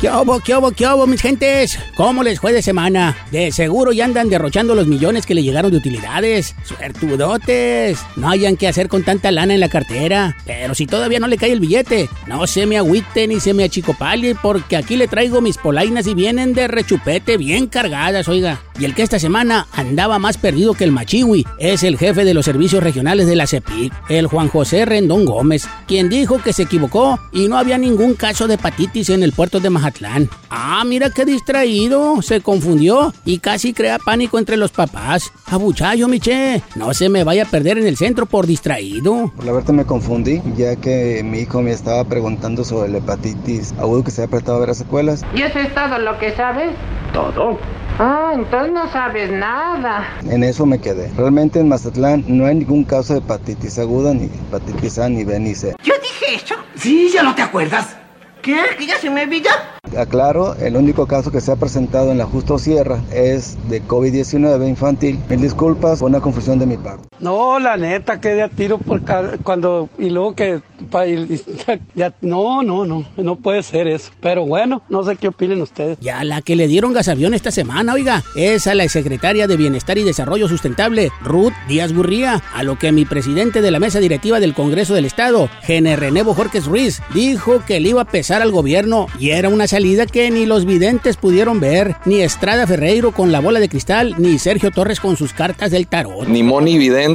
[0.00, 1.78] ¿Qué hubo, qué hubo, qué mis gentes?
[1.94, 3.18] ¿Cómo les fue de semana?
[3.30, 6.56] De seguro ya andan derrochando los millones que le llegaron de utilidades.
[6.64, 7.98] Suertudotes.
[8.16, 10.38] No hayan que hacer con tanta lana en la cartera.
[10.46, 13.64] Pero si todavía no le cae el billete, no se me agüite ni se me
[13.64, 18.62] achicopale, porque aquí le traigo mis polainas y vienen de rechupete bien cargadas, oiga.
[18.78, 22.32] Y el que esta semana andaba más perdido que el machiwi es el jefe de
[22.32, 26.62] los servicios regionales de la CEPIC, el Juan José Rendón Gómez, quien dijo que se
[26.62, 30.28] equivocó y no había ningún caso de hepatitis en el puerto de Mazatlán.
[30.50, 35.32] Ah, mira qué distraído, se confundió y casi crea pánico entre los papás.
[35.46, 39.32] Abuchayo, miche, no se me vaya a perder en el centro por distraído.
[39.34, 43.72] Por la verdad me confundí, ya que mi hijo me estaba preguntando sobre la hepatitis
[43.78, 45.22] agudo que se ha prestado a ver las secuelas.
[45.34, 46.70] ¿Y eso es todo lo que sabes?
[47.12, 47.58] Todo.
[47.98, 50.06] Ah, entonces no sabes nada.
[50.28, 51.10] En eso me quedé.
[51.16, 55.38] Realmente en Mazatlán no hay ningún caso de hepatitis aguda, ni hepatitis A, ni B,
[55.38, 55.74] ni C.
[55.82, 56.54] ¿Yo dije eso?
[56.76, 57.96] Sí, ya no te acuerdas.
[58.40, 58.56] ¿Qué?
[58.78, 59.50] ¿Que ya se me olvidó?
[59.96, 64.68] Aclaro, el único caso que se ha presentado en la Justo Sierra es de COVID-19
[64.68, 65.20] infantil.
[65.28, 67.09] Mil disculpas una confusión de mi parte.
[67.20, 71.40] No, la neta, que de a tiro por ca- cuando y luego que pa- y-
[71.94, 74.10] ya- no, no, no, no puede ser eso.
[74.20, 75.98] Pero bueno, no sé qué opinen ustedes.
[76.00, 79.98] Ya la que le dieron gasavión esta semana, oiga, es a la secretaria de Bienestar
[79.98, 84.40] y Desarrollo Sustentable, Ruth Díaz Gurría, a lo que mi presidente de la mesa directiva
[84.40, 88.50] del Congreso del Estado, Gene René Bojorquez Ruiz, dijo que le iba a pesar al
[88.52, 93.30] gobierno y era una salida que ni los videntes pudieron ver, ni Estrada Ferreiro con
[93.32, 96.26] la bola de cristal, ni Sergio Torres con sus cartas del tarot.
[96.26, 97.09] Ni Moni Vidente,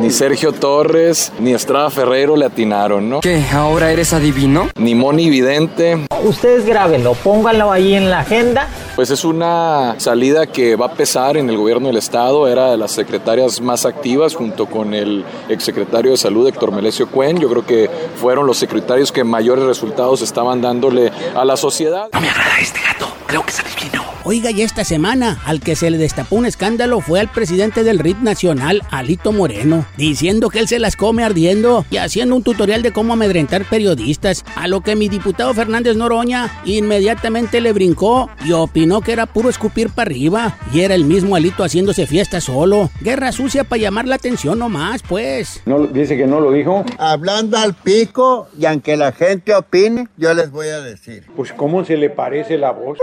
[0.00, 3.20] ni Sergio Torres, ni Estrada Ferreiro le atinaron, ¿no?
[3.20, 3.42] ¿Qué?
[3.52, 4.68] ¿Ahora eres adivino?
[4.76, 6.06] Ni Moni Vidente.
[6.24, 8.68] Ustedes grábenlo, pónganlo ahí en la agenda.
[9.00, 12.46] Pues es una salida que va a pesar en el gobierno del Estado.
[12.46, 17.38] Era de las secretarias más activas junto con el exsecretario de Salud, Héctor Melesio Cuen.
[17.38, 22.10] Yo creo que fueron los secretarios que mayores resultados estaban dándole a la sociedad.
[22.12, 23.06] No me agrada este gato.
[23.26, 24.04] Creo que se adivino.
[24.22, 27.98] Oiga, y esta semana al que se le destapó un escándalo fue al presidente del
[27.98, 32.82] RIT Nacional, Alito Moreno, diciendo que él se las come ardiendo y haciendo un tutorial
[32.82, 38.52] de cómo amedrentar periodistas, a lo que mi diputado Fernández Noroña inmediatamente le brincó y
[38.52, 42.90] opinó que era puro escupir para arriba y era el mismo Alito haciéndose fiesta solo.
[43.00, 45.62] Guerra sucia para llamar la atención nomás, pues.
[45.66, 46.84] No, dice que no lo dijo.
[46.98, 51.24] Hablando al pico y aunque la gente opine, yo les voy a decir.
[51.36, 52.98] Pues cómo se le parece la voz.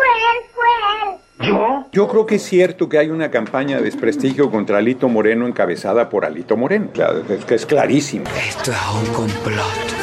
[1.39, 1.85] ¿Yo?
[1.91, 6.09] Yo creo que es cierto que hay una campaña de desprestigio contra Alito Moreno encabezada
[6.09, 6.89] por Alito Moreno.
[6.93, 8.25] Claro, es que es clarísimo.
[8.49, 8.77] Esto es
[9.07, 9.96] un complot.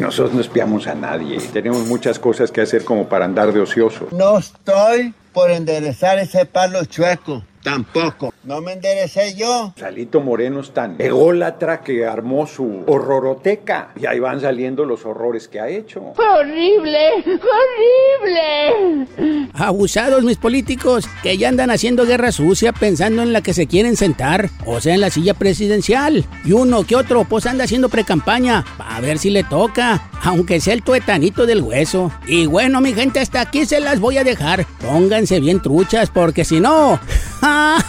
[0.00, 1.38] Nosotros no espiamos a nadie.
[1.52, 4.08] Tenemos muchas cosas que hacer como para andar de ocioso.
[4.12, 7.42] No estoy por enderezar ese palo chueco.
[7.62, 8.32] Tampoco.
[8.42, 9.74] No me enderecé yo.
[9.84, 13.90] Alito Moreno es tan ególatra que armó su horroroteca.
[14.00, 16.12] Y ahí van saliendo los horrores que ha hecho.
[16.14, 19.06] Fue horrible, horrible.
[19.52, 23.96] Abusados mis políticos, que ya andan haciendo guerra sucia pensando en la que se quieren
[23.96, 26.24] sentar, o sea, en la silla presidencial.
[26.44, 30.74] Y uno que otro, pues anda haciendo precampaña, a ver si le toca, aunque sea
[30.74, 32.10] el tuetanito del hueso.
[32.26, 34.66] Y bueno, mi gente, hasta aquí se las voy a dejar.
[34.80, 36.98] Pónganse bien truchas, porque si no...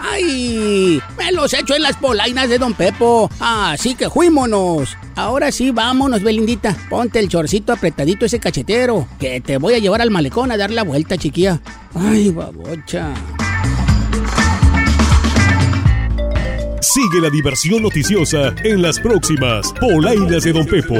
[0.00, 1.00] ¡Ay!
[1.16, 3.30] Me los echo en las polainas de Don Pepo.
[3.40, 4.96] Así que fuímonos.
[5.16, 6.76] Ahora sí, vámonos, Belindita.
[6.88, 9.06] Ponte el chorcito apretadito ese cachetero.
[9.18, 11.60] Que te voy a llevar al malecón a dar la vuelta, chiquilla.
[11.94, 13.12] Ay, babocha.
[16.80, 20.94] Sigue la diversión noticiosa en las próximas polainas de Don Pepo.